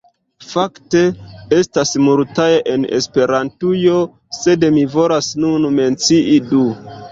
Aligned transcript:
Fakte, 0.51 1.01
estas 1.57 1.91
multaj 2.05 2.47
en 2.73 2.89
Esperantujo 3.01 4.01
sed 4.41 4.67
mi 4.79 4.89
volas 4.97 5.31
nun 5.45 5.71
mencii 5.79 6.43
du 6.51 6.67